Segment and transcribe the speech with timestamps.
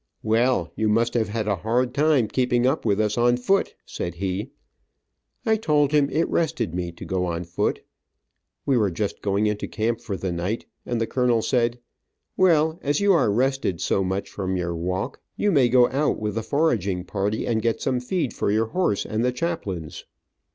[0.23, 4.15] "Well, you must have had a hard time keeping up with us on foot," said
[4.15, 4.49] he.
[5.45, 7.83] I told him it rested me to go on foot.
[8.65, 11.77] We were just going into camp for the night, and the colonel said,
[12.35, 16.33] "Well, as you are rested so much from your walk, you may go out with
[16.33, 20.05] the foraging party and get some feed for your horse and the chaplain's."